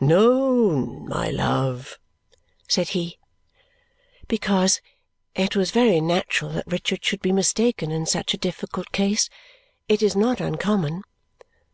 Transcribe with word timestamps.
"No, 0.00 0.78
my 0.86 1.28
love," 1.28 1.98
said 2.66 2.88
he. 2.96 3.18
"Because 4.26 4.80
it 5.34 5.54
was 5.54 5.70
very 5.70 6.00
natural 6.00 6.48
that 6.52 6.66
Richard 6.72 7.04
should 7.04 7.20
be 7.20 7.30
mistaken 7.30 7.90
in 7.90 8.06
such 8.06 8.32
a 8.32 8.38
difficult 8.38 8.90
case. 8.92 9.28
It 9.88 10.00
is 10.02 10.16
not 10.16 10.40
uncommon." 10.40 11.02